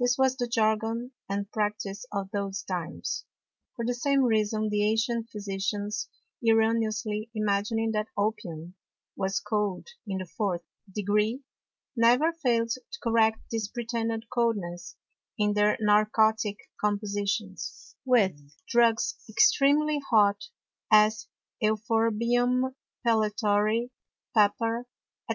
This 0.00 0.18
was 0.18 0.36
the 0.36 0.48
Jargon 0.48 1.12
and 1.28 1.48
Practice 1.52 2.04
of 2.12 2.28
those 2.32 2.64
Times. 2.64 3.24
For 3.76 3.84
the 3.84 3.94
same 3.94 4.24
Reason 4.24 4.68
the 4.68 4.82
ancient 4.82 5.30
Physicians 5.30 6.08
erroneously 6.44 7.30
imagining 7.36 7.92
that 7.92 8.08
Opium 8.16 8.74
was 9.14 9.38
cold 9.38 9.86
in 10.08 10.18
the 10.18 10.26
fourth 10.26 10.62
Degree, 10.92 11.44
never 11.94 12.32
fail'd 12.32 12.70
to 12.72 12.98
correct 13.00 13.38
this 13.52 13.68
pretended 13.68 14.28
Coldness 14.28 14.96
in 15.38 15.52
their 15.54 15.78
narcotick 15.80 16.58
Compositions, 16.80 17.94
with 18.04 18.36
Drugs 18.68 19.14
extremely 19.28 20.00
hot, 20.10 20.46
as 20.90 21.28
Euphorbium, 21.62 22.74
Pellitory, 23.06 23.92
Pepper, 24.36 24.88
&c. 25.30 25.32